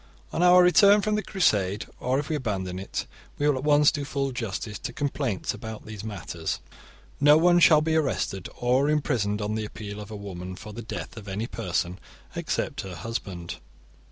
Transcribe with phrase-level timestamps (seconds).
[0.33, 3.05] On our return from the Crusade, or if we abandon it,
[3.37, 6.59] we will at once do full justice to complaints about these matters.
[6.89, 10.73] * No one shall be arrested or imprisoned on the appeal of a woman for
[10.73, 11.99] the death of any person
[12.35, 13.57] except her husband.